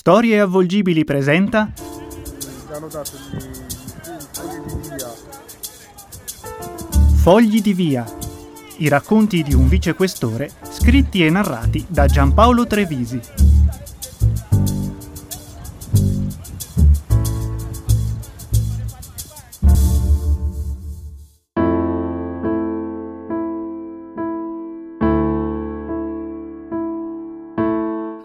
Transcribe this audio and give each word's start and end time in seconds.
Storie 0.00 0.40
avvolgibili 0.40 1.04
presenta 1.04 1.70
Fogli 7.16 7.60
di 7.60 7.74
via. 7.74 8.06
I 8.78 8.88
racconti 8.88 9.42
di 9.42 9.52
un 9.52 9.68
vicequestore 9.68 10.50
scritti 10.70 11.22
e 11.22 11.28
narrati 11.28 11.84
da 11.86 12.06
Giampaolo 12.06 12.66
Trevisi. 12.66 13.20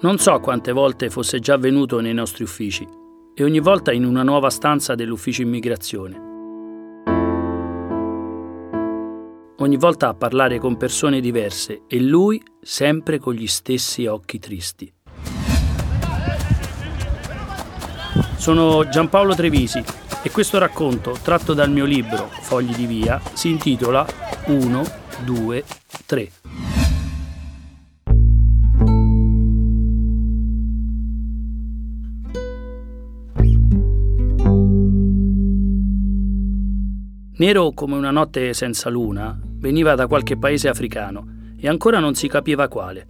Non 0.01 0.17
so 0.17 0.39
quante 0.39 0.73
volte 0.73 1.09
fosse 1.09 1.39
già 1.39 1.57
venuto 1.57 2.01
nei 2.01 2.13
nostri 2.13 2.43
uffici 2.43 2.85
e 3.33 3.43
ogni 3.43 3.59
volta 3.59 3.93
in 3.93 4.03
una 4.03 4.23
nuova 4.23 4.49
stanza 4.49 4.93
dell'ufficio 4.93 5.41
immigrazione. 5.41 6.33
Ogni 9.57 9.77
volta 9.77 10.09
a 10.09 10.13
parlare 10.13 10.59
con 10.59 10.75
persone 10.75 11.21
diverse 11.21 11.83
e 11.87 12.01
lui 12.01 12.43
sempre 12.61 13.19
con 13.19 13.33
gli 13.33 13.47
stessi 13.47 14.05
occhi 14.05 14.37
tristi. 14.37 14.93
Sono 18.35 18.87
Giampaolo 18.89 19.33
Trevisi 19.33 19.81
e 20.21 20.29
questo 20.29 20.59
racconto, 20.59 21.17
tratto 21.23 21.53
dal 21.53 21.71
mio 21.71 21.85
libro 21.85 22.27
Fogli 22.41 22.75
di 22.75 22.85
Via, 22.85 23.19
si 23.33 23.49
intitola 23.49 24.05
1, 24.47 24.83
2, 25.23 25.63
3. 26.05 26.31
Nero 37.45 37.73
come 37.73 37.95
una 37.95 38.09
notte 38.09 38.55
senza 38.55 38.89
luna, 38.89 39.39
veniva 39.59 39.93
da 39.93 40.07
qualche 40.07 40.35
paese 40.35 40.67
africano 40.67 41.51
e 41.55 41.67
ancora 41.67 41.99
non 41.99 42.15
si 42.15 42.27
capiva 42.27 42.67
quale. 42.67 43.05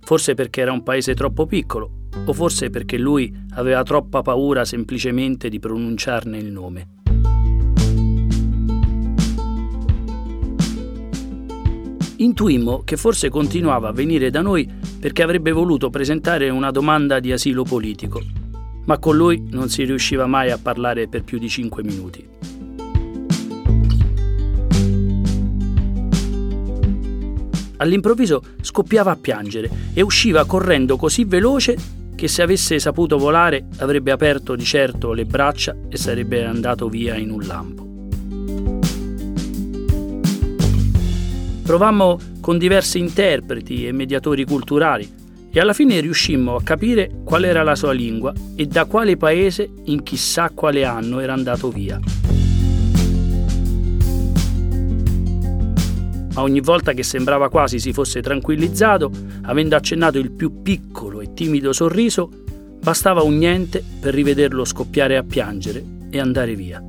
Forse 0.00 0.34
perché 0.34 0.60
era 0.60 0.72
un 0.72 0.82
paese 0.82 1.14
troppo 1.14 1.46
piccolo, 1.46 2.08
o 2.24 2.32
forse 2.32 2.68
perché 2.68 2.98
lui 2.98 3.32
aveva 3.54 3.84
troppa 3.84 4.22
paura 4.22 4.64
semplicemente 4.64 5.48
di 5.48 5.60
pronunciarne 5.60 6.36
il 6.36 6.50
nome. 6.50 6.88
Intuimmo 12.16 12.82
che 12.82 12.96
forse 12.96 13.28
continuava 13.28 13.86
a 13.86 13.92
venire 13.92 14.30
da 14.30 14.42
noi 14.42 14.68
perché 14.98 15.22
avrebbe 15.22 15.52
voluto 15.52 15.90
presentare 15.90 16.48
una 16.48 16.72
domanda 16.72 17.20
di 17.20 17.30
asilo 17.30 17.62
politico, 17.62 18.20
ma 18.86 18.98
con 18.98 19.16
lui 19.16 19.46
non 19.48 19.68
si 19.68 19.84
riusciva 19.84 20.26
mai 20.26 20.50
a 20.50 20.58
parlare 20.58 21.06
per 21.06 21.22
più 21.22 21.38
di 21.38 21.48
cinque 21.48 21.84
minuti. 21.84 22.55
All'improvviso 27.78 28.42
scoppiava 28.60 29.10
a 29.10 29.16
piangere 29.16 29.70
e 29.92 30.02
usciva 30.02 30.44
correndo 30.46 30.96
così 30.96 31.24
veloce 31.24 31.76
che 32.14 32.28
se 32.28 32.42
avesse 32.42 32.78
saputo 32.78 33.18
volare 33.18 33.66
avrebbe 33.78 34.10
aperto 34.10 34.56
di 34.56 34.64
certo 34.64 35.12
le 35.12 35.26
braccia 35.26 35.76
e 35.88 35.96
sarebbe 35.96 36.44
andato 36.44 36.88
via 36.88 37.14
in 37.14 37.30
un 37.30 37.46
lampo. 37.46 37.84
Provammo 41.62 42.18
con 42.40 42.58
diversi 42.58 42.98
interpreti 42.98 43.86
e 43.86 43.92
mediatori 43.92 44.44
culturali 44.44 45.12
e 45.50 45.60
alla 45.60 45.72
fine 45.72 46.00
riuscimmo 46.00 46.54
a 46.54 46.62
capire 46.62 47.22
qual 47.24 47.44
era 47.44 47.62
la 47.62 47.74
sua 47.74 47.92
lingua 47.92 48.32
e 48.54 48.66
da 48.66 48.84
quale 48.84 49.16
paese 49.16 49.68
in 49.86 50.02
chissà 50.02 50.50
quale 50.54 50.84
anno 50.84 51.18
era 51.18 51.32
andato 51.32 51.70
via. 51.70 51.98
Ma 56.36 56.42
ogni 56.42 56.60
volta 56.60 56.92
che 56.92 57.02
sembrava 57.02 57.48
quasi 57.48 57.80
si 57.80 57.94
fosse 57.94 58.20
tranquillizzato, 58.20 59.10
avendo 59.44 59.74
accennato 59.74 60.18
il 60.18 60.30
più 60.30 60.60
piccolo 60.60 61.22
e 61.22 61.32
timido 61.32 61.72
sorriso, 61.72 62.30
bastava 62.78 63.22
un 63.22 63.38
niente 63.38 63.82
per 63.98 64.12
rivederlo 64.12 64.66
scoppiare 64.66 65.16
a 65.16 65.22
piangere 65.22 65.82
e 66.10 66.20
andare 66.20 66.54
via. 66.54 66.84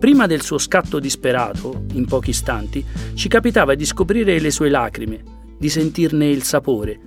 Prima 0.00 0.26
del 0.26 0.42
suo 0.42 0.58
scatto 0.58 0.98
disperato, 0.98 1.84
in 1.92 2.04
pochi 2.04 2.30
istanti, 2.30 2.84
ci 3.14 3.28
capitava 3.28 3.76
di 3.76 3.84
scoprire 3.84 4.40
le 4.40 4.50
sue 4.50 4.70
lacrime, 4.70 5.22
di 5.56 5.68
sentirne 5.68 6.28
il 6.28 6.42
sapore, 6.42 6.98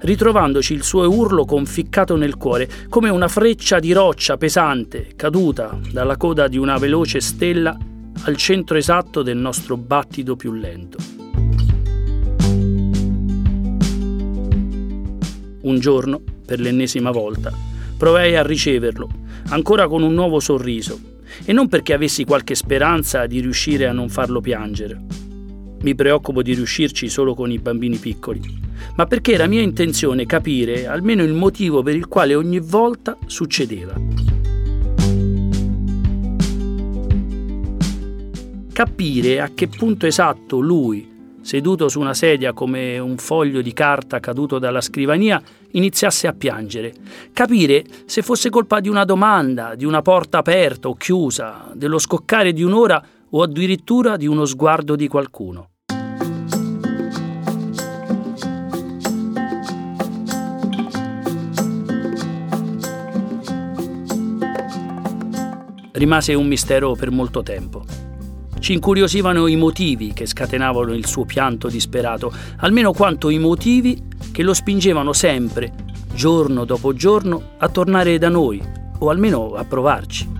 ritrovandoci 0.00 0.74
il 0.74 0.82
suo 0.82 1.08
urlo 1.08 1.44
conficcato 1.44 2.16
nel 2.16 2.36
cuore, 2.36 2.68
come 2.88 3.08
una 3.08 3.28
freccia 3.28 3.78
di 3.78 3.92
roccia 3.92 4.36
pesante 4.36 5.08
caduta 5.16 5.78
dalla 5.90 6.16
coda 6.16 6.48
di 6.48 6.56
una 6.56 6.78
veloce 6.78 7.20
stella 7.20 7.76
al 8.22 8.36
centro 8.36 8.76
esatto 8.76 9.22
del 9.22 9.36
nostro 9.36 9.76
battito 9.76 10.36
più 10.36 10.52
lento. 10.52 10.98
Un 15.60 15.78
giorno, 15.80 16.20
per 16.46 16.60
l'ennesima 16.60 17.10
volta, 17.10 17.52
provai 17.96 18.36
a 18.36 18.42
riceverlo, 18.42 19.08
ancora 19.48 19.86
con 19.88 20.02
un 20.02 20.14
nuovo 20.14 20.40
sorriso, 20.40 20.98
e 21.44 21.52
non 21.52 21.68
perché 21.68 21.92
avessi 21.92 22.24
qualche 22.24 22.54
speranza 22.54 23.26
di 23.26 23.40
riuscire 23.40 23.86
a 23.86 23.92
non 23.92 24.08
farlo 24.08 24.40
piangere. 24.40 24.98
Mi 25.82 25.94
preoccupo 25.94 26.42
di 26.42 26.54
riuscirci 26.54 27.08
solo 27.08 27.34
con 27.34 27.50
i 27.50 27.58
bambini 27.58 27.98
piccoli 27.98 28.66
ma 28.96 29.06
perché 29.06 29.32
era 29.32 29.46
mia 29.46 29.62
intenzione 29.62 30.26
capire 30.26 30.86
almeno 30.86 31.22
il 31.22 31.32
motivo 31.32 31.82
per 31.82 31.94
il 31.94 32.08
quale 32.08 32.34
ogni 32.34 32.60
volta 32.60 33.16
succedeva. 33.26 33.94
Capire 38.72 39.40
a 39.40 39.50
che 39.54 39.66
punto 39.66 40.06
esatto 40.06 40.60
lui, 40.60 41.16
seduto 41.40 41.88
su 41.88 41.98
una 41.98 42.14
sedia 42.14 42.52
come 42.52 42.98
un 42.98 43.16
foglio 43.16 43.62
di 43.62 43.72
carta 43.72 44.20
caduto 44.20 44.58
dalla 44.58 44.80
scrivania, 44.80 45.42
iniziasse 45.72 46.26
a 46.26 46.32
piangere. 46.32 46.94
Capire 47.32 47.84
se 48.04 48.22
fosse 48.22 48.50
colpa 48.50 48.80
di 48.80 48.88
una 48.88 49.04
domanda, 49.04 49.74
di 49.74 49.84
una 49.84 50.02
porta 50.02 50.38
aperta 50.38 50.88
o 50.88 50.94
chiusa, 50.94 51.72
dello 51.74 51.98
scoccare 51.98 52.52
di 52.52 52.62
un'ora 52.62 53.02
o 53.30 53.42
addirittura 53.42 54.16
di 54.16 54.26
uno 54.26 54.44
sguardo 54.44 54.94
di 54.94 55.08
qualcuno. 55.08 55.70
Rimase 65.98 66.32
un 66.34 66.46
mistero 66.46 66.94
per 66.94 67.10
molto 67.10 67.42
tempo. 67.42 67.84
Ci 68.58 68.72
incuriosivano 68.72 69.46
i 69.46 69.56
motivi 69.56 70.12
che 70.12 70.26
scatenavano 70.26 70.94
il 70.94 71.06
suo 71.06 71.24
pianto 71.24 71.68
disperato, 71.68 72.32
almeno 72.58 72.92
quanto 72.92 73.28
i 73.28 73.38
motivi 73.38 74.02
che 74.32 74.42
lo 74.42 74.54
spingevano 74.54 75.12
sempre, 75.12 75.72
giorno 76.12 76.64
dopo 76.64 76.92
giorno, 76.94 77.50
a 77.58 77.68
tornare 77.68 78.18
da 78.18 78.28
noi, 78.28 78.60
o 78.98 79.10
almeno 79.10 79.54
a 79.54 79.64
provarci. 79.64 80.36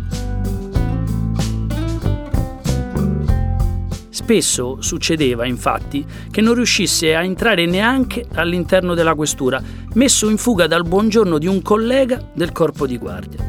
Spesso 4.08 4.82
succedeva, 4.82 5.46
infatti, 5.46 6.04
che 6.30 6.40
non 6.40 6.54
riuscisse 6.54 7.14
a 7.14 7.22
entrare 7.22 7.64
neanche 7.66 8.26
all'interno 8.34 8.94
della 8.94 9.14
questura, 9.14 9.62
messo 9.94 10.28
in 10.28 10.36
fuga 10.36 10.66
dal 10.66 10.86
buongiorno 10.86 11.38
di 11.38 11.46
un 11.46 11.62
collega 11.62 12.30
del 12.34 12.52
corpo 12.52 12.86
di 12.86 12.98
guardia. 12.98 13.47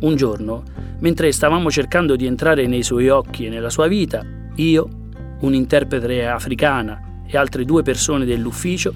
Un 0.00 0.14
giorno, 0.14 0.62
mentre 1.00 1.32
stavamo 1.32 1.70
cercando 1.70 2.14
di 2.14 2.24
entrare 2.24 2.66
nei 2.68 2.84
suoi 2.84 3.08
occhi 3.08 3.46
e 3.46 3.48
nella 3.48 3.70
sua 3.70 3.88
vita, 3.88 4.24
io, 4.54 4.88
un 5.40 5.54
interprete 5.54 6.24
africana 6.24 7.22
e 7.26 7.36
altre 7.36 7.64
due 7.64 7.82
persone 7.82 8.24
dell'ufficio, 8.24 8.92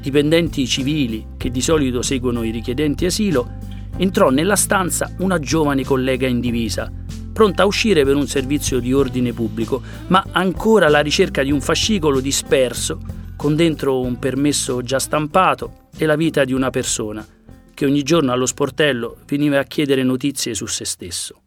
dipendenti 0.00 0.66
civili 0.66 1.26
che 1.36 1.50
di 1.50 1.60
solito 1.60 2.02
seguono 2.02 2.44
i 2.44 2.50
richiedenti 2.50 3.04
asilo, 3.04 3.56
entrò 3.96 4.30
nella 4.30 4.54
stanza 4.54 5.12
una 5.18 5.40
giovane 5.40 5.84
collega 5.84 6.28
in 6.28 6.38
divisa, 6.38 6.90
pronta 7.32 7.64
a 7.64 7.66
uscire 7.66 8.04
per 8.04 8.14
un 8.14 8.28
servizio 8.28 8.78
di 8.78 8.92
ordine 8.92 9.32
pubblico, 9.32 9.82
ma 10.06 10.24
ancora 10.30 10.86
alla 10.86 11.00
ricerca 11.00 11.42
di 11.42 11.50
un 11.50 11.60
fascicolo 11.60 12.20
disperso, 12.20 13.00
con 13.36 13.56
dentro 13.56 14.00
un 14.00 14.20
permesso 14.20 14.82
già 14.82 15.00
stampato 15.00 15.88
e 15.96 16.06
la 16.06 16.14
vita 16.14 16.44
di 16.44 16.52
una 16.52 16.70
persona, 16.70 17.26
che 17.74 17.84
ogni 17.84 18.02
giorno 18.02 18.32
allo 18.32 18.46
sportello 18.46 19.18
veniva 19.26 19.58
a 19.58 19.64
chiedere 19.64 20.02
notizie 20.02 20.54
su 20.54 20.66
se 20.66 20.84
stesso. 20.84 21.40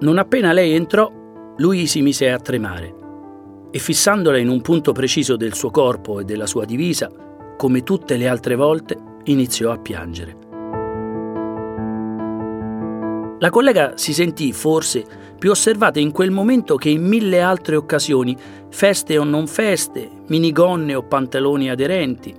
Non 0.00 0.18
appena 0.18 0.52
lei 0.52 0.74
entrò, 0.74 1.10
lui 1.56 1.86
si 1.86 2.02
mise 2.02 2.30
a 2.30 2.38
tremare 2.38 3.02
e 3.70 3.78
fissandola 3.80 4.38
in 4.38 4.48
un 4.48 4.60
punto 4.60 4.92
preciso 4.92 5.34
del 5.34 5.54
suo 5.54 5.70
corpo 5.70 6.20
e 6.20 6.24
della 6.24 6.46
sua 6.46 6.64
divisa, 6.64 7.10
come 7.56 7.82
tutte 7.82 8.16
le 8.16 8.28
altre 8.28 8.54
volte, 8.54 8.96
iniziò 9.24 9.72
a 9.72 9.78
piangere. 9.78 10.36
La 13.40 13.50
collega 13.50 13.96
si 13.96 14.14
sentì 14.14 14.52
forse 14.52 15.04
più 15.44 15.52
osservata 15.52 16.00
in 16.00 16.10
quel 16.10 16.30
momento 16.30 16.76
che 16.76 16.88
in 16.88 17.06
mille 17.06 17.42
altre 17.42 17.76
occasioni, 17.76 18.34
feste 18.70 19.18
o 19.18 19.24
non 19.24 19.46
feste, 19.46 20.10
minigonne 20.28 20.94
o 20.94 21.02
pantaloni 21.02 21.68
aderenti. 21.68 22.34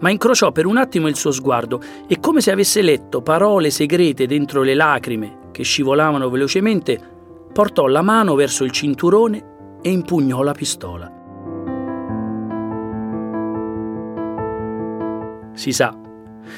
Ma 0.00 0.10
incrociò 0.10 0.50
per 0.50 0.66
un 0.66 0.76
attimo 0.76 1.06
il 1.06 1.14
suo 1.14 1.30
sguardo 1.30 1.80
e 2.08 2.18
come 2.18 2.40
se 2.40 2.50
avesse 2.50 2.82
letto 2.82 3.22
parole 3.22 3.70
segrete 3.70 4.26
dentro 4.26 4.62
le 4.62 4.74
lacrime 4.74 5.50
che 5.52 5.62
scivolavano 5.62 6.28
velocemente, 6.30 6.98
portò 7.52 7.86
la 7.86 8.02
mano 8.02 8.34
verso 8.34 8.64
il 8.64 8.72
cinturone 8.72 9.78
e 9.80 9.90
impugnò 9.92 10.42
la 10.42 10.52
pistola. 10.52 11.12
Si 15.52 15.70
sa, 15.70 15.96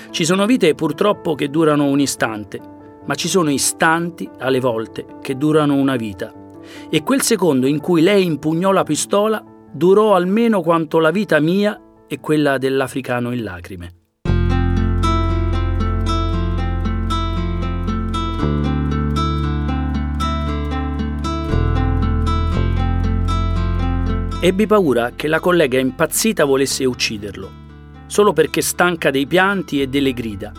ci 0.08 0.24
sono 0.24 0.46
vite 0.46 0.74
purtroppo 0.74 1.34
che 1.34 1.50
durano 1.50 1.84
un 1.84 2.00
istante 2.00 2.72
ma 3.06 3.14
ci 3.14 3.28
sono 3.28 3.50
istanti, 3.50 4.28
alle 4.38 4.60
volte, 4.60 5.06
che 5.20 5.36
durano 5.36 5.74
una 5.74 5.96
vita. 5.96 6.32
E 6.88 7.02
quel 7.02 7.22
secondo 7.22 7.66
in 7.66 7.80
cui 7.80 8.00
lei 8.00 8.24
impugnò 8.24 8.72
la 8.72 8.84
pistola 8.84 9.42
durò 9.70 10.14
almeno 10.14 10.62
quanto 10.62 10.98
la 10.98 11.10
vita 11.10 11.38
mia 11.40 11.78
e 12.06 12.20
quella 12.20 12.58
dell'africano 12.58 13.32
in 13.32 13.42
lacrime. 13.42 13.94
Ebbi 24.40 24.66
paura 24.66 25.12
che 25.16 25.26
la 25.26 25.40
collega 25.40 25.78
impazzita 25.78 26.44
volesse 26.44 26.84
ucciderlo, 26.84 27.50
solo 28.06 28.34
perché 28.34 28.60
stanca 28.60 29.10
dei 29.10 29.26
pianti 29.26 29.80
e 29.80 29.86
delle 29.86 30.12
grida, 30.12 30.52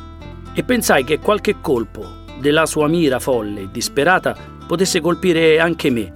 e 0.55 0.63
pensai 0.63 1.03
che 1.03 1.19
qualche 1.19 1.61
colpo, 1.61 2.23
della 2.45 2.67
sua 2.67 2.87
mira 2.87 3.17
folle 3.17 3.61
e 3.61 3.69
disperata 3.71 4.37
potesse 4.67 5.01
colpire 5.01 5.59
anche 5.59 5.89
me, 5.89 6.13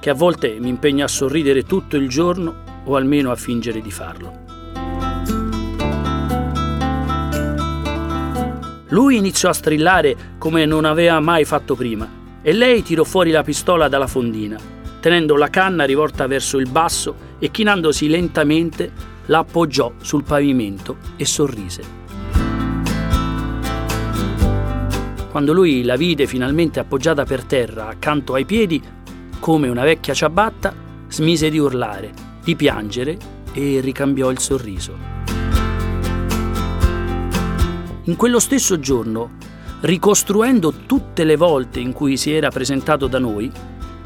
che 0.00 0.10
a 0.10 0.14
volte 0.14 0.56
mi 0.58 0.68
impegna 0.68 1.04
a 1.04 1.08
sorridere 1.08 1.62
tutto 1.62 1.96
il 1.96 2.08
giorno 2.08 2.82
o 2.82 2.96
almeno 2.96 3.30
a 3.30 3.36
fingere 3.36 3.80
di 3.80 3.92
farlo. 3.92 4.40
Lui 8.88 9.16
iniziò 9.16 9.50
a 9.50 9.52
strillare 9.52 10.16
come 10.36 10.66
non 10.66 10.84
aveva 10.84 11.20
mai 11.20 11.44
fatto 11.44 11.76
prima 11.76 12.10
e 12.42 12.52
lei 12.52 12.82
tirò 12.82 13.04
fuori 13.04 13.30
la 13.30 13.44
pistola 13.44 13.86
dalla 13.86 14.08
fondina, 14.08 14.58
tenendo 14.98 15.36
la 15.36 15.48
canna 15.48 15.84
rivolta 15.84 16.26
verso 16.26 16.58
il 16.58 16.68
basso 16.68 17.14
e 17.38 17.52
chinandosi 17.52 18.08
lentamente 18.08 18.90
la 19.26 19.38
appoggiò 19.38 19.92
sul 20.00 20.24
pavimento 20.24 20.96
e 21.14 21.24
sorrise. 21.24 22.01
Quando 25.32 25.54
lui 25.54 25.82
la 25.82 25.96
vide 25.96 26.26
finalmente 26.26 26.78
appoggiata 26.78 27.24
per 27.24 27.44
terra 27.44 27.88
accanto 27.88 28.34
ai 28.34 28.44
piedi, 28.44 28.82
come 29.40 29.66
una 29.70 29.82
vecchia 29.82 30.12
ciabatta, 30.12 30.74
smise 31.08 31.48
di 31.48 31.56
urlare, 31.56 32.12
di 32.44 32.54
piangere 32.54 33.16
e 33.54 33.80
ricambiò 33.80 34.30
il 34.30 34.38
sorriso. 34.38 34.94
In 38.02 38.14
quello 38.14 38.38
stesso 38.38 38.78
giorno, 38.78 39.38
ricostruendo 39.80 40.74
tutte 40.84 41.24
le 41.24 41.36
volte 41.36 41.80
in 41.80 41.94
cui 41.94 42.18
si 42.18 42.30
era 42.30 42.50
presentato 42.50 43.06
da 43.06 43.18
noi, 43.18 43.50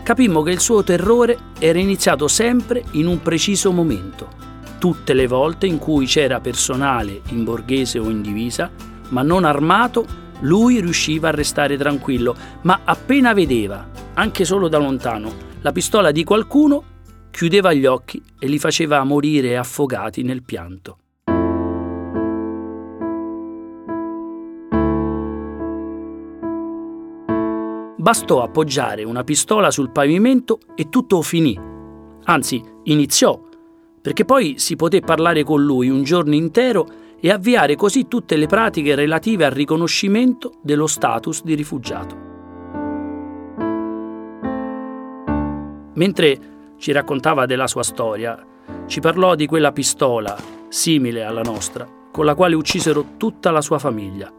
capimmo 0.04 0.42
che 0.42 0.52
il 0.52 0.60
suo 0.60 0.84
terrore 0.84 1.36
era 1.58 1.80
iniziato 1.80 2.28
sempre 2.28 2.84
in 2.92 3.08
un 3.08 3.20
preciso 3.20 3.72
momento. 3.72 4.28
Tutte 4.78 5.12
le 5.12 5.26
volte 5.26 5.66
in 5.66 5.78
cui 5.78 6.06
c'era 6.06 6.38
personale 6.38 7.22
in 7.30 7.42
borghese 7.42 7.98
o 7.98 8.08
in 8.10 8.22
divisa, 8.22 8.70
ma 9.08 9.22
non 9.22 9.42
armato 9.42 10.22
lui 10.40 10.80
riusciva 10.80 11.28
a 11.28 11.32
restare 11.32 11.76
tranquillo, 11.76 12.34
ma 12.62 12.80
appena 12.84 13.32
vedeva, 13.32 13.88
anche 14.14 14.44
solo 14.44 14.68
da 14.68 14.78
lontano, 14.78 15.32
la 15.60 15.72
pistola 15.72 16.10
di 16.10 16.24
qualcuno, 16.24 16.82
chiudeva 17.30 17.72
gli 17.72 17.86
occhi 17.86 18.22
e 18.38 18.46
li 18.46 18.58
faceva 18.58 19.02
morire 19.04 19.56
affogati 19.56 20.22
nel 20.22 20.42
pianto. 20.42 20.98
Bastò 27.98 28.42
appoggiare 28.42 29.02
una 29.02 29.24
pistola 29.24 29.70
sul 29.72 29.90
pavimento 29.90 30.60
e 30.76 30.88
tutto 30.88 31.22
finì. 31.22 31.58
Anzi, 32.24 32.62
iniziò, 32.84 33.40
perché 34.00 34.24
poi 34.24 34.54
si 34.58 34.76
poté 34.76 35.00
parlare 35.00 35.42
con 35.42 35.64
lui 35.64 35.88
un 35.88 36.04
giorno 36.04 36.34
intero 36.36 36.86
e 37.20 37.30
avviare 37.30 37.76
così 37.76 38.08
tutte 38.08 38.36
le 38.36 38.46
pratiche 38.46 38.94
relative 38.94 39.44
al 39.44 39.52
riconoscimento 39.52 40.52
dello 40.62 40.86
status 40.86 41.42
di 41.42 41.54
rifugiato. 41.54 42.24
Mentre 45.94 46.38
ci 46.78 46.92
raccontava 46.92 47.46
della 47.46 47.66
sua 47.66 47.82
storia, 47.82 48.44
ci 48.86 49.00
parlò 49.00 49.34
di 49.34 49.46
quella 49.46 49.72
pistola, 49.72 50.36
simile 50.68 51.24
alla 51.24 51.42
nostra, 51.42 51.88
con 52.12 52.24
la 52.24 52.34
quale 52.34 52.54
uccisero 52.54 53.16
tutta 53.16 53.50
la 53.50 53.60
sua 53.60 53.78
famiglia. 53.78 54.30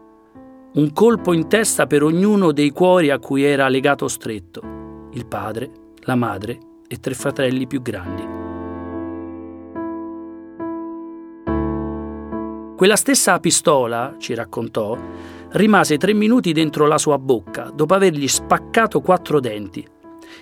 Un 0.74 0.92
colpo 0.92 1.32
in 1.32 1.48
testa 1.48 1.86
per 1.86 2.02
ognuno 2.02 2.52
dei 2.52 2.70
cuori 2.70 3.10
a 3.10 3.18
cui 3.18 3.42
era 3.42 3.68
legato 3.68 4.06
stretto, 4.06 5.08
il 5.12 5.26
padre, 5.26 5.70
la 6.00 6.14
madre 6.14 6.58
e 6.86 7.00
tre 7.00 7.14
fratelli 7.14 7.66
più 7.66 7.82
grandi. 7.82 8.27
Quella 12.78 12.94
stessa 12.94 13.40
pistola, 13.40 14.14
ci 14.18 14.34
raccontò, 14.34 14.96
rimase 15.54 15.96
tre 15.96 16.14
minuti 16.14 16.52
dentro 16.52 16.86
la 16.86 16.96
sua 16.96 17.18
bocca 17.18 17.72
dopo 17.74 17.92
avergli 17.92 18.28
spaccato 18.28 19.00
quattro 19.00 19.40
denti 19.40 19.84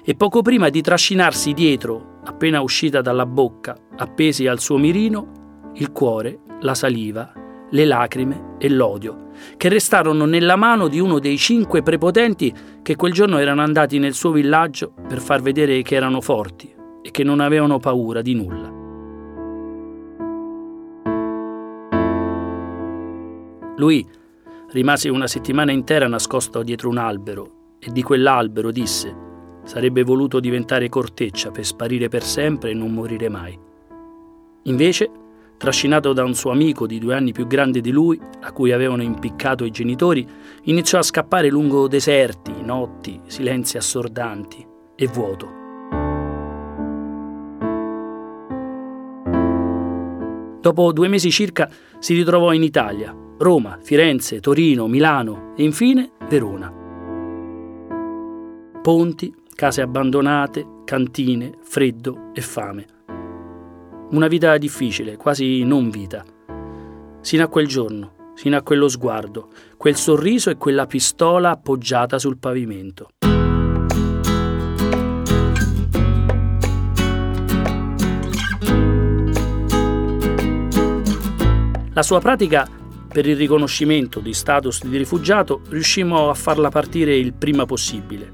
e 0.04 0.14
poco 0.16 0.42
prima 0.42 0.68
di 0.68 0.82
trascinarsi 0.82 1.54
dietro, 1.54 2.18
appena 2.24 2.60
uscita 2.60 3.00
dalla 3.00 3.24
bocca, 3.24 3.74
appesi 3.96 4.46
al 4.46 4.60
suo 4.60 4.76
mirino, 4.76 5.70
il 5.76 5.92
cuore, 5.92 6.40
la 6.60 6.74
saliva, 6.74 7.32
le 7.70 7.84
lacrime 7.86 8.56
e 8.58 8.68
l'odio, 8.68 9.28
che 9.56 9.70
restarono 9.70 10.26
nella 10.26 10.56
mano 10.56 10.88
di 10.88 11.00
uno 11.00 11.18
dei 11.18 11.38
cinque 11.38 11.82
prepotenti 11.82 12.52
che 12.82 12.96
quel 12.96 13.14
giorno 13.14 13.38
erano 13.38 13.62
andati 13.62 13.98
nel 13.98 14.12
suo 14.12 14.32
villaggio 14.32 14.92
per 15.08 15.20
far 15.20 15.40
vedere 15.40 15.80
che 15.80 15.94
erano 15.94 16.20
forti 16.20 16.70
e 17.00 17.10
che 17.10 17.24
non 17.24 17.40
avevano 17.40 17.78
paura 17.78 18.20
di 18.20 18.34
nulla. 18.34 18.75
Lui 23.76 24.06
rimase 24.70 25.08
una 25.08 25.26
settimana 25.26 25.73
intera 25.73 26.08
nascosto 26.08 26.62
dietro 26.62 26.88
un 26.88 26.99
albero 26.99 27.76
e 27.78 27.93
di 27.93 28.02
quell'albero 28.02 28.70
disse 28.70 29.25
sarebbe 29.67 30.05
voluto 30.05 30.41
diventare 30.41 30.89
corteccia 30.89 31.50
per 31.50 31.67
sparire 31.67 32.08
per 32.08 32.22
sempre 32.22 32.70
e 32.70 32.74
non 32.74 32.93
morire 32.93 33.29
mai. 33.29 33.58
Invece, 34.62 35.10
trascinato 35.58 36.12
da 36.12 36.24
un 36.24 36.34
suo 36.34 36.53
amico 36.53 36.86
di 36.86 36.98
due 36.98 37.15
anni 37.15 37.32
più 37.32 37.46
grande 37.46 37.81
di 37.81 37.91
lui, 37.91 38.19
a 38.41 38.53
cui 38.53 38.72
avevano 38.72 39.03
impiccato 39.03 39.65
i 39.65 39.70
genitori, 39.70 40.27
iniziò 40.65 40.98
a 40.98 41.03
scappare 41.03 41.50
lungo 41.50 41.89
deserti, 41.89 42.53
notti, 42.62 43.20
silenzi 43.27 43.77
assordanti 43.77 44.65
e 44.94 45.06
vuoto. 45.06 45.65
Dopo 50.60 50.93
due 50.93 51.08
mesi 51.08 51.31
circa 51.31 51.69
si 51.98 52.15
ritrovò 52.15 52.53
in 52.53 52.62
Italia, 52.62 53.15
Roma, 53.38 53.78
Firenze, 53.82 54.40
Torino, 54.40 54.86
Milano 54.88 55.52
e 55.56 55.62
infine 55.62 56.12
Verona. 56.26 56.72
Ponti, 58.81 59.34
case 59.55 59.82
abbandonate, 59.82 60.66
cantine, 60.84 61.52
freddo 61.60 62.31
e 62.32 62.40
fame. 62.40 62.86
Una 64.10 64.26
vita 64.28 64.56
difficile, 64.56 65.16
quasi 65.16 65.64
non 65.64 65.90
vita. 65.90 66.24
Sino 67.20 67.44
a 67.44 67.48
quel 67.48 67.66
giorno, 67.66 68.32
sino 68.34 68.56
a 68.56 68.62
quello 68.62 68.88
sguardo, 68.88 69.50
quel 69.76 69.96
sorriso 69.96 70.48
e 70.48 70.56
quella 70.56 70.86
pistola 70.86 71.50
appoggiata 71.50 72.19
sul 72.19 72.38
pavimento. 72.38 73.08
La 81.93 82.02
sua 82.02 82.20
pratica 82.20 82.69
per 83.17 83.27
il 83.27 83.37
riconoscimento 83.37 84.20
di 84.20 84.35
status 84.35 84.85
di 84.85 84.94
rifugiato 84.99 85.63
riuscimmo 85.70 86.29
a 86.29 86.35
farla 86.35 86.69
partire 86.69 87.17
il 87.17 87.32
prima 87.32 87.65
possibile. 87.65 88.31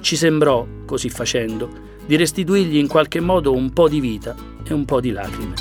Ci 0.00 0.14
sembrò, 0.14 0.66
così 0.84 1.08
facendo, 1.08 1.70
di 2.04 2.14
restituirgli 2.16 2.76
in 2.76 2.86
qualche 2.86 3.20
modo 3.20 3.54
un 3.54 3.72
po' 3.72 3.88
di 3.88 4.00
vita 4.00 4.36
e 4.62 4.74
un 4.74 4.84
po' 4.84 5.00
di 5.00 5.10
lacrime. 5.10 5.54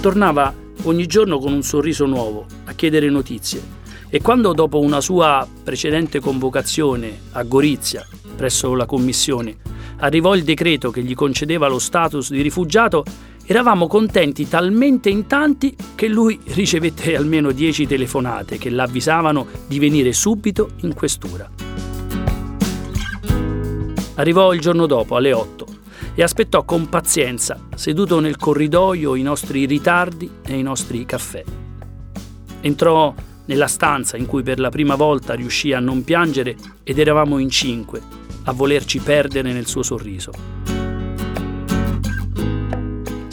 Tornava 0.00 0.54
ogni 0.84 1.06
giorno 1.06 1.40
con 1.40 1.52
un 1.52 1.64
sorriso 1.64 2.06
nuovo 2.06 2.46
a 2.66 2.72
chiedere 2.74 3.10
notizie 3.10 3.60
e 4.08 4.22
quando 4.22 4.52
dopo 4.52 4.78
una 4.78 5.00
sua 5.00 5.44
precedente 5.64 6.20
convocazione 6.20 7.18
a 7.32 7.42
Gorizia, 7.42 8.06
presso 8.36 8.74
la 8.74 8.86
commissione, 8.86 9.56
arrivò 9.96 10.36
il 10.36 10.44
decreto 10.44 10.92
che 10.92 11.02
gli 11.02 11.14
concedeva 11.14 11.66
lo 11.66 11.80
status 11.80 12.30
di 12.30 12.42
rifugiato, 12.42 13.04
Eravamo 13.46 13.88
contenti 13.88 14.48
talmente 14.48 15.10
in 15.10 15.26
tanti 15.26 15.76
che 15.94 16.08
lui 16.08 16.40
ricevette 16.44 17.14
almeno 17.14 17.52
dieci 17.52 17.86
telefonate 17.86 18.56
che 18.56 18.70
l'avvisavano 18.70 19.46
di 19.66 19.78
venire 19.78 20.14
subito 20.14 20.70
in 20.80 20.94
questura. 20.94 21.50
Arrivò 24.14 24.54
il 24.54 24.60
giorno 24.60 24.86
dopo, 24.86 25.16
alle 25.16 25.34
8, 25.34 25.66
e 26.14 26.22
aspettò 26.22 26.64
con 26.64 26.88
pazienza, 26.88 27.60
seduto 27.74 28.18
nel 28.18 28.38
corridoio, 28.38 29.14
i 29.14 29.22
nostri 29.22 29.66
ritardi 29.66 30.30
e 30.46 30.56
i 30.56 30.62
nostri 30.62 31.04
caffè. 31.04 31.44
Entrò 32.62 33.12
nella 33.44 33.66
stanza 33.66 34.16
in 34.16 34.24
cui 34.24 34.42
per 34.42 34.58
la 34.58 34.70
prima 34.70 34.94
volta 34.94 35.34
riuscì 35.34 35.74
a 35.74 35.80
non 35.80 36.02
piangere 36.02 36.56
ed 36.82 36.98
eravamo 36.98 37.38
in 37.38 37.50
cinque, 37.50 38.00
a 38.44 38.52
volerci 38.52 39.00
perdere 39.00 39.52
nel 39.52 39.66
suo 39.66 39.82
sorriso. 39.82 40.63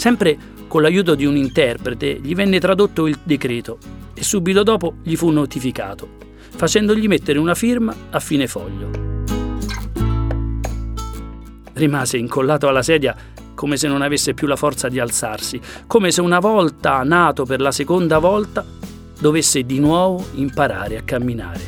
Sempre 0.02 0.36
con 0.68 0.82
l'aiuto 0.82 1.14
di 1.14 1.26
un 1.26 1.36
interprete 1.36 2.20
gli 2.24 2.34
venne 2.34 2.60
tradotto 2.60 3.06
il 3.06 3.20
decreto 3.22 3.78
e 4.16 4.24
subito 4.24 4.64
dopo 4.64 4.96
gli 5.04 5.16
fu 5.16 5.30
notificato, 5.30 6.18
facendogli 6.50 7.08
mettere 7.08 7.38
una 7.38 7.54
firma 7.54 7.96
a 8.10 8.20
fine 8.20 8.48
foglio. 8.48 8.90
Rimase 11.74 12.18
incollato 12.18 12.68
alla 12.68 12.82
sedia 12.82 13.16
come 13.54 13.78
se 13.78 13.88
non 13.88 14.02
avesse 14.02 14.34
più 14.34 14.48
la 14.48 14.56
forza 14.56 14.90
di 14.90 15.00
alzarsi, 15.00 15.62
come 15.86 16.10
se 16.10 16.20
una 16.20 16.40
volta 16.40 17.04
nato 17.04 17.46
per 17.46 17.62
la 17.62 17.72
seconda 17.72 18.18
volta 18.18 18.66
dovesse 19.20 19.62
di 19.68 19.78
nuovo 19.78 20.26
imparare 20.34 20.98
a 20.98 21.04
camminare. 21.04 21.62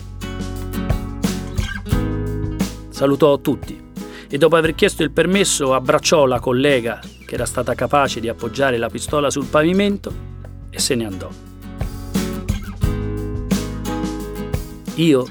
Salutò 2.89 3.37
tutti 3.37 3.79
e 4.27 4.37
dopo 4.39 4.55
aver 4.55 4.73
chiesto 4.73 5.03
il 5.03 5.11
permesso 5.11 5.75
abbracciò 5.75 6.25
la 6.25 6.39
collega 6.39 6.99
che 7.25 7.35
era 7.35 7.45
stata 7.45 7.75
capace 7.75 8.19
di 8.19 8.29
appoggiare 8.29 8.77
la 8.77 8.89
pistola 8.89 9.29
sul 9.29 9.45
pavimento 9.45 10.13
e 10.69 10.79
se 10.79 10.95
ne 10.95 11.05
andò. 11.05 11.29
Io, 14.95 15.27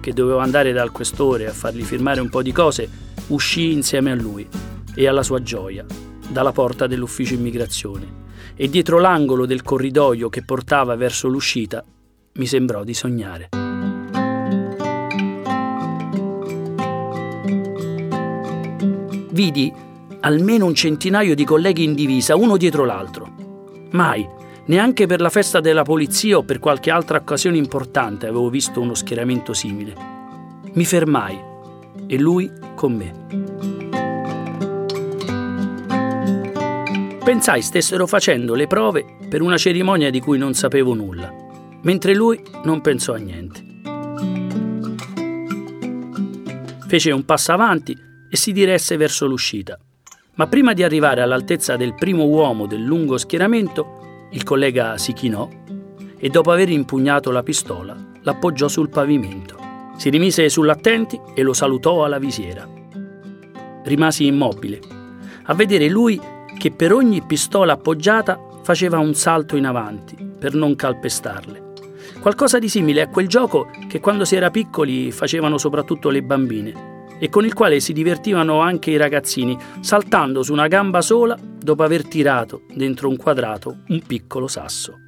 che 0.00 0.12
dovevo 0.12 0.38
andare 0.38 0.72
dal 0.72 0.90
questore 0.90 1.46
a 1.46 1.52
fargli 1.52 1.82
firmare 1.82 2.20
un 2.20 2.28
po' 2.28 2.42
di 2.42 2.52
cose, 2.52 2.88
uscì 3.28 3.72
insieme 3.72 4.10
a 4.10 4.14
lui 4.14 4.46
e 4.94 5.06
alla 5.06 5.22
sua 5.22 5.42
gioia 5.42 5.84
dalla 6.28 6.52
porta 6.52 6.86
dell'ufficio 6.86 7.34
immigrazione 7.34 8.22
e 8.56 8.68
dietro 8.68 8.98
l'angolo 8.98 9.46
del 9.46 9.62
corridoio 9.62 10.28
che 10.28 10.44
portava 10.44 10.94
verso 10.96 11.28
l'uscita 11.28 11.84
mi 12.34 12.46
sembrò 12.46 12.82
di 12.84 12.94
sognare. 12.94 13.48
Vidi 19.30 19.72
almeno 20.24 20.64
un 20.64 20.74
centinaio 20.74 21.34
di 21.34 21.44
colleghi 21.44 21.84
in 21.84 21.94
divisa, 21.94 22.34
uno 22.34 22.56
dietro 22.56 22.84
l'altro. 22.84 23.32
Mai, 23.90 24.26
neanche 24.66 25.06
per 25.06 25.20
la 25.20 25.28
festa 25.28 25.60
della 25.60 25.82
polizia 25.82 26.38
o 26.38 26.42
per 26.42 26.58
qualche 26.58 26.90
altra 26.90 27.18
occasione 27.18 27.58
importante 27.58 28.26
avevo 28.26 28.48
visto 28.48 28.80
uno 28.80 28.94
schieramento 28.94 29.52
simile. 29.52 29.94
Mi 30.72 30.84
fermai 30.84 31.38
e 32.06 32.18
lui 32.18 32.50
con 32.74 32.94
me. 32.94 33.12
Pensai 37.22 37.62
stessero 37.62 38.06
facendo 38.06 38.54
le 38.54 38.66
prove 38.66 39.04
per 39.28 39.42
una 39.42 39.58
cerimonia 39.58 40.10
di 40.10 40.20
cui 40.20 40.38
non 40.38 40.54
sapevo 40.54 40.94
nulla, 40.94 41.32
mentre 41.82 42.14
lui 42.14 42.42
non 42.64 42.80
pensò 42.80 43.12
a 43.12 43.18
niente. 43.18 43.62
Fece 46.86 47.10
un 47.10 47.24
passo 47.24 47.52
avanti 47.52 47.96
e 48.30 48.36
si 48.36 48.52
diresse 48.52 48.96
verso 48.96 49.26
l'uscita. 49.26 49.78
Ma 50.36 50.48
prima 50.48 50.72
di 50.72 50.82
arrivare 50.82 51.20
all'altezza 51.20 51.76
del 51.76 51.94
primo 51.94 52.24
uomo 52.24 52.66
del 52.66 52.82
lungo 52.82 53.16
schieramento, 53.18 54.26
il 54.32 54.42
collega 54.42 54.98
si 54.98 55.12
chinò 55.12 55.48
e 56.18 56.28
dopo 56.28 56.50
aver 56.50 56.70
impugnato 56.70 57.30
la 57.30 57.44
pistola 57.44 57.96
l'appoggiò 58.22 58.66
sul 58.66 58.88
pavimento. 58.88 59.56
Si 59.96 60.10
rimise 60.10 60.48
sull'attenti 60.48 61.20
e 61.34 61.42
lo 61.42 61.52
salutò 61.52 62.04
alla 62.04 62.18
visiera. 62.18 62.68
Rimasi 63.84 64.26
immobile, 64.26 64.80
a 65.44 65.54
vedere 65.54 65.88
lui 65.88 66.20
che 66.58 66.72
per 66.72 66.92
ogni 66.92 67.22
pistola 67.22 67.74
appoggiata 67.74 68.40
faceva 68.62 68.98
un 68.98 69.14
salto 69.14 69.56
in 69.56 69.66
avanti 69.66 70.16
per 70.16 70.54
non 70.54 70.74
calpestarle. 70.74 71.62
Qualcosa 72.20 72.58
di 72.58 72.68
simile 72.68 73.02
a 73.02 73.08
quel 73.08 73.28
gioco 73.28 73.68
che 73.88 74.00
quando 74.00 74.24
si 74.24 74.34
era 74.34 74.50
piccoli 74.50 75.12
facevano 75.12 75.58
soprattutto 75.58 76.08
le 76.08 76.22
bambine 76.22 76.93
e 77.18 77.28
con 77.28 77.44
il 77.44 77.54
quale 77.54 77.80
si 77.80 77.92
divertivano 77.92 78.60
anche 78.60 78.90
i 78.90 78.96
ragazzini, 78.96 79.56
saltando 79.80 80.42
su 80.42 80.52
una 80.52 80.68
gamba 80.68 81.00
sola 81.00 81.38
dopo 81.40 81.82
aver 81.82 82.06
tirato 82.06 82.62
dentro 82.74 83.08
un 83.08 83.16
quadrato 83.16 83.78
un 83.88 84.00
piccolo 84.06 84.46
sasso. 84.46 84.98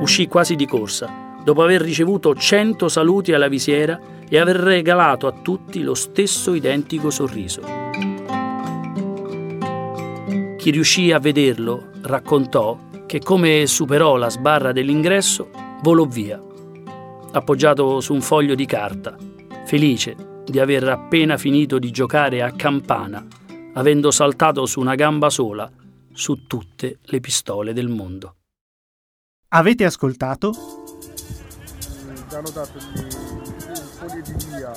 Uscì 0.00 0.26
quasi 0.26 0.56
di 0.56 0.66
corsa 0.66 1.36
dopo 1.44 1.62
aver 1.62 1.80
ricevuto 1.80 2.34
cento 2.34 2.88
saluti 2.88 3.32
alla 3.32 3.48
visiera 3.48 3.98
e 4.28 4.38
aver 4.38 4.56
regalato 4.56 5.26
a 5.26 5.32
tutti 5.32 5.82
lo 5.82 5.94
stesso 5.94 6.54
identico 6.54 7.10
sorriso. 7.10 7.60
Chi 10.56 10.70
riuscì 10.70 11.10
a 11.10 11.18
vederlo 11.18 11.90
raccontò 12.02 12.78
che 13.06 13.18
come 13.18 13.66
superò 13.66 14.16
la 14.16 14.30
sbarra 14.30 14.72
dell'ingresso, 14.72 15.50
volò 15.82 16.04
via, 16.04 16.40
appoggiato 17.32 18.00
su 18.00 18.14
un 18.14 18.20
foglio 18.20 18.54
di 18.54 18.66
carta, 18.66 19.16
felice 19.64 20.42
di 20.44 20.58
aver 20.58 20.88
appena 20.88 21.36
finito 21.36 21.78
di 21.78 21.90
giocare 21.90 22.42
a 22.42 22.52
campana, 22.52 23.26
avendo 23.74 24.10
saltato 24.10 24.66
su 24.66 24.80
una 24.80 24.94
gamba 24.94 25.30
sola 25.30 25.70
su 26.12 26.46
tutte 26.46 26.98
le 27.02 27.20
pistole 27.20 27.72
del 27.72 27.88
mondo. 27.88 28.36
Avete 29.48 29.84
ascoltato 29.84 30.52
ci 32.32 32.38
hanno 32.38 32.48
dato 32.48 32.78
gli, 32.78 33.00
fogli 33.98 34.22
di 34.22 34.44
via. 34.46 34.72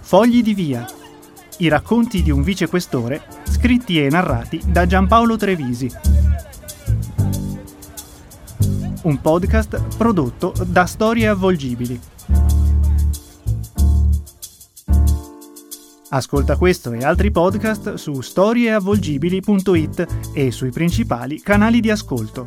Fogli 0.00 0.42
di 0.42 0.54
via. 0.54 0.86
I 1.58 1.66
racconti 1.66 2.22
di 2.22 2.30
un 2.30 2.42
vicequestore 2.42 3.22
scritti 3.42 4.00
e 4.00 4.08
narrati 4.08 4.60
da 4.64 4.86
Giampaolo 4.86 5.36
Trevisi. 5.36 5.90
Un 9.02 9.20
podcast 9.20 9.96
prodotto 9.96 10.52
da 10.64 10.86
Storie 10.86 11.26
Avvolgibili. 11.26 11.98
Ascolta 16.10 16.56
questo 16.56 16.92
e 16.92 17.02
altri 17.02 17.32
podcast 17.32 17.94
su 17.94 18.20
storieavvolgibili.it 18.20 20.06
e 20.34 20.52
sui 20.52 20.70
principali 20.70 21.40
canali 21.40 21.80
di 21.80 21.90
ascolto. 21.90 22.46